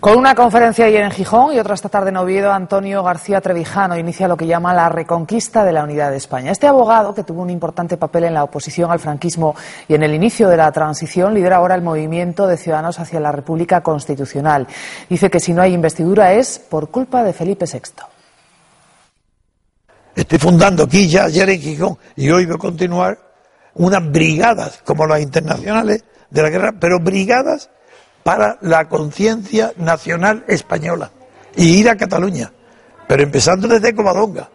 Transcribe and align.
Con 0.00 0.18
una 0.18 0.34
conferencia 0.34 0.84
ayer 0.84 1.02
en 1.02 1.10
Gijón 1.10 1.54
y 1.54 1.58
otra 1.58 1.74
esta 1.74 1.88
tarde 1.88 2.10
en 2.10 2.18
Oviedo, 2.18 2.52
Antonio 2.52 3.02
García 3.02 3.40
Trevijano 3.40 3.98
inicia 3.98 4.28
lo 4.28 4.36
que 4.36 4.46
llama 4.46 4.74
la 4.74 4.90
reconquista 4.90 5.64
de 5.64 5.72
la 5.72 5.84
unidad 5.84 6.10
de 6.10 6.18
España. 6.18 6.52
Este 6.52 6.66
abogado, 6.66 7.14
que 7.14 7.24
tuvo 7.24 7.40
un 7.40 7.48
importante 7.48 7.96
papel 7.96 8.24
en 8.24 8.34
la 8.34 8.44
oposición 8.44 8.90
al 8.90 9.00
franquismo 9.00 9.56
y 9.88 9.94
en 9.94 10.02
el 10.02 10.14
inicio 10.14 10.48
de 10.48 10.58
la 10.58 10.70
transición, 10.70 11.32
lidera 11.32 11.56
ahora 11.56 11.74
el 11.74 11.82
movimiento 11.82 12.46
de 12.46 12.58
ciudadanos 12.58 13.00
hacia 13.00 13.20
la 13.20 13.32
República 13.32 13.80
Constitucional. 13.80 14.66
Dice 15.08 15.30
que 15.30 15.40
si 15.40 15.54
no 15.54 15.62
hay 15.62 15.72
investidura 15.72 16.34
es 16.34 16.58
por 16.58 16.90
culpa 16.90 17.24
de 17.24 17.32
Felipe 17.32 17.64
VI. 17.64 18.04
Estoy 20.14 20.38
fundando 20.38 20.84
aquí 20.84 21.08
ya 21.08 21.24
ayer 21.24 21.48
en 21.48 21.60
Gijón 21.60 21.98
y 22.16 22.30
hoy 22.30 22.44
voy 22.44 22.56
a 22.56 22.58
continuar 22.58 23.18
unas 23.74 24.10
brigadas 24.10 24.82
como 24.84 25.06
las 25.06 25.22
internacionales 25.22 26.04
de 26.30 26.42
la 26.42 26.50
guerra, 26.50 26.74
pero 26.78 27.00
brigadas 27.00 27.70
para 28.26 28.58
la 28.62 28.88
conciencia 28.88 29.72
nacional 29.76 30.44
española 30.48 31.12
y 31.54 31.78
ir 31.78 31.88
a 31.88 31.96
Cataluña, 31.96 32.52
pero 33.06 33.22
empezando 33.22 33.68
desde 33.68 33.94
Covadonga. 33.94 34.50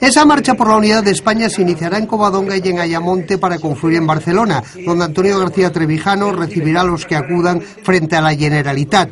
Esa 0.00 0.24
marcha 0.24 0.54
por 0.54 0.68
la 0.68 0.78
unidad 0.78 1.04
de 1.04 1.10
España 1.10 1.50
se 1.50 1.60
iniciará 1.60 1.98
en 1.98 2.06
Covadonga 2.06 2.56
y 2.56 2.66
en 2.66 2.78
Ayamonte 2.78 3.36
para 3.36 3.58
confluir 3.58 3.98
en 3.98 4.06
Barcelona, 4.06 4.62
donde 4.86 5.04
Antonio 5.04 5.38
García 5.38 5.70
Trevijano 5.70 6.32
recibirá 6.32 6.80
a 6.80 6.84
los 6.84 7.04
que 7.04 7.16
acudan 7.16 7.60
frente 7.60 8.16
a 8.16 8.22
la 8.22 8.34
Generalitat. 8.34 9.10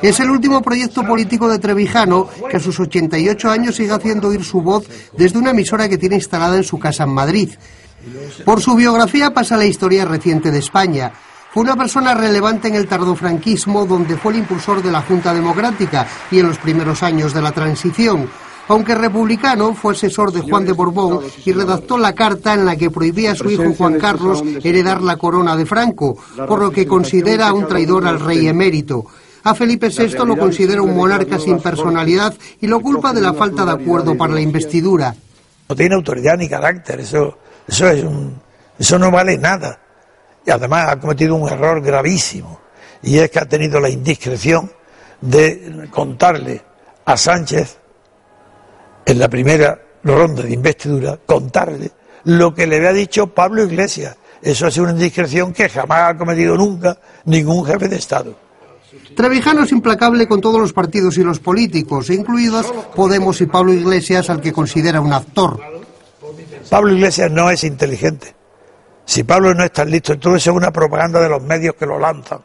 Es 0.00 0.18
el 0.18 0.30
último 0.30 0.62
proyecto 0.62 1.04
político 1.04 1.50
de 1.50 1.58
Trevijano 1.58 2.30
que 2.50 2.56
a 2.56 2.60
sus 2.60 2.80
88 2.80 3.50
años 3.50 3.76
sigue 3.76 3.92
haciendo 3.92 4.28
oír 4.28 4.42
su 4.42 4.62
voz 4.62 4.88
desde 5.18 5.38
una 5.38 5.50
emisora 5.50 5.86
que 5.86 5.98
tiene 5.98 6.14
instalada 6.14 6.56
en 6.56 6.64
su 6.64 6.78
casa 6.78 7.04
en 7.04 7.10
Madrid. 7.10 7.50
Por 8.46 8.62
su 8.62 8.74
biografía 8.74 9.34
pasa 9.34 9.58
la 9.58 9.66
historia 9.66 10.06
reciente 10.06 10.50
de 10.50 10.60
España. 10.60 11.12
Fue 11.58 11.64
una 11.64 11.74
persona 11.74 12.14
relevante 12.14 12.68
en 12.68 12.76
el 12.76 12.86
tardofranquismo, 12.86 13.84
donde 13.84 14.16
fue 14.16 14.32
el 14.32 14.38
impulsor 14.38 14.80
de 14.80 14.92
la 14.92 15.02
Junta 15.02 15.34
Democrática 15.34 16.06
y 16.30 16.38
en 16.38 16.46
los 16.46 16.58
primeros 16.58 17.02
años 17.02 17.34
de 17.34 17.42
la 17.42 17.50
transición. 17.50 18.30
Aunque 18.68 18.94
republicano, 18.94 19.74
fue 19.74 19.94
asesor 19.94 20.30
de 20.30 20.42
Juan 20.42 20.64
de 20.64 20.70
Borbón 20.70 21.18
y 21.44 21.52
redactó 21.52 21.98
la 21.98 22.14
carta 22.14 22.54
en 22.54 22.64
la 22.64 22.76
que 22.76 22.92
prohibía 22.92 23.32
a 23.32 23.34
su 23.34 23.50
hijo 23.50 23.74
Juan 23.76 23.98
Carlos 23.98 24.40
heredar 24.62 25.02
la 25.02 25.16
corona 25.16 25.56
de 25.56 25.66
Franco, 25.66 26.16
por 26.46 26.60
lo 26.60 26.70
que 26.70 26.86
considera 26.86 27.52
un 27.52 27.66
traidor 27.66 28.06
al 28.06 28.20
rey 28.20 28.46
emérito. 28.46 29.06
A 29.42 29.52
Felipe 29.52 29.88
VI 29.88 30.24
lo 30.24 30.36
considera 30.36 30.80
un 30.80 30.94
monarca 30.94 31.40
sin 31.40 31.58
personalidad 31.58 32.34
y 32.60 32.68
lo 32.68 32.78
culpa 32.78 33.12
de 33.12 33.20
la 33.20 33.34
falta 33.34 33.64
de 33.64 33.72
acuerdo 33.72 34.16
para 34.16 34.32
la 34.32 34.40
investidura. 34.40 35.12
No 35.68 35.74
tiene 35.74 35.96
autoridad 35.96 36.36
ni 36.38 36.48
carácter, 36.48 37.00
eso, 37.00 37.36
eso, 37.66 37.88
es 37.88 38.04
un, 38.04 38.40
eso 38.78 38.96
no 38.96 39.10
vale 39.10 39.36
nada 39.36 39.87
y 40.48 40.50
además 40.50 40.88
ha 40.88 40.98
cometido 40.98 41.34
un 41.34 41.46
error 41.46 41.82
gravísimo 41.82 42.58
y 43.02 43.18
es 43.18 43.30
que 43.30 43.38
ha 43.38 43.44
tenido 43.44 43.78
la 43.80 43.90
indiscreción 43.90 44.70
de 45.20 45.88
contarle 45.90 46.62
a 47.04 47.16
Sánchez 47.18 47.76
en 49.04 49.18
la 49.18 49.28
primera 49.28 49.78
ronda 50.02 50.42
de 50.42 50.54
investidura, 50.54 51.18
contarle 51.26 51.90
lo 52.24 52.54
que 52.54 52.66
le 52.66 52.76
había 52.76 52.94
dicho 52.94 53.26
Pablo 53.26 53.62
Iglesias. 53.62 54.16
Eso 54.40 54.66
ha 54.66 54.70
sido 54.70 54.84
una 54.84 54.92
indiscreción 54.92 55.52
que 55.52 55.68
jamás 55.68 56.14
ha 56.14 56.16
cometido 56.16 56.56
nunca 56.56 56.96
ningún 57.26 57.66
jefe 57.66 57.86
de 57.86 57.96
Estado. 57.96 58.34
Trevijano 59.14 59.64
es 59.64 59.72
implacable 59.72 60.26
con 60.26 60.40
todos 60.40 60.58
los 60.58 60.72
partidos 60.72 61.18
y 61.18 61.24
los 61.24 61.40
políticos, 61.40 62.08
incluidos 62.08 62.72
Podemos 62.96 63.38
y 63.42 63.46
Pablo 63.46 63.74
Iglesias, 63.74 64.30
al 64.30 64.40
que 64.40 64.52
considera 64.52 65.02
un 65.02 65.12
actor. 65.12 65.60
Pablo 66.70 66.94
Iglesias 66.94 67.30
no 67.30 67.50
es 67.50 67.64
inteligente. 67.64 68.37
Si 69.08 69.24
Pablo 69.24 69.54
no 69.54 69.64
está 69.64 69.86
listo, 69.86 70.12
eso 70.12 70.36
es 70.36 70.46
una 70.48 70.70
propaganda 70.70 71.18
de 71.18 71.30
los 71.30 71.42
medios 71.42 71.76
que 71.76 71.86
lo 71.86 71.98
lanzan. 71.98 72.40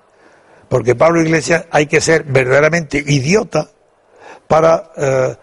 Porque 0.69 0.95
Pablo 0.95 1.21
Iglesias 1.21 1.65
hay 1.69 1.87
que 1.87 1.99
ser 1.99 2.23
verdaderamente 2.23 3.03
idiota 3.05 3.69
para 4.47 4.91
eh, 4.95 5.35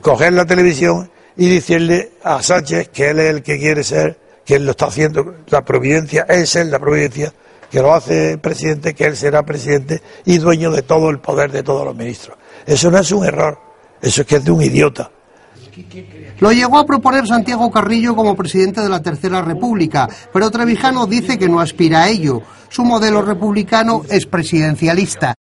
coger 0.00 0.32
la 0.32 0.44
televisión 0.44 1.08
y 1.36 1.48
decirle 1.48 2.14
a 2.24 2.42
Sánchez 2.42 2.88
que 2.88 3.10
él 3.10 3.20
es 3.20 3.30
el 3.30 3.42
que 3.44 3.56
quiere 3.56 3.84
ser, 3.84 4.18
que 4.44 4.56
él 4.56 4.64
lo 4.64 4.72
está 4.72 4.86
haciendo, 4.86 5.36
la 5.46 5.64
providencia, 5.64 6.26
es 6.28 6.56
él 6.56 6.72
la 6.72 6.80
providencia, 6.80 7.32
que 7.70 7.80
lo 7.80 7.94
hace 7.94 8.36
presidente, 8.38 8.94
que 8.94 9.04
él 9.04 9.16
será 9.16 9.44
presidente 9.44 10.02
y 10.24 10.38
dueño 10.38 10.72
de 10.72 10.82
todo 10.82 11.08
el 11.08 11.20
poder 11.20 11.52
de 11.52 11.62
todos 11.62 11.84
los 11.84 11.94
ministros. 11.94 12.36
Eso 12.66 12.90
no 12.90 12.98
es 12.98 13.12
un 13.12 13.24
error, 13.24 13.60
eso 14.02 14.22
es 14.22 14.26
que 14.26 14.36
es 14.36 14.44
de 14.44 14.50
un 14.50 14.60
idiota. 14.60 15.08
Lo 16.40 16.52
llegó 16.52 16.78
a 16.78 16.86
proponer 16.86 17.26
Santiago 17.26 17.70
Carrillo 17.70 18.14
como 18.14 18.36
presidente 18.36 18.80
de 18.80 18.88
la 18.88 19.02
Tercera 19.02 19.42
República, 19.42 20.08
pero 20.32 20.50
Trevijano 20.50 21.06
dice 21.06 21.38
que 21.38 21.48
no 21.48 21.60
aspira 21.60 22.02
a 22.02 22.08
ello. 22.08 22.42
Su 22.68 22.84
modelo 22.84 23.22
republicano 23.22 24.02
es 24.08 24.26
presidencialista. 24.26 25.32